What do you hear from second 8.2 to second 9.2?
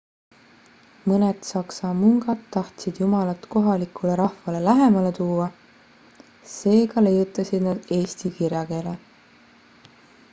kirjakeele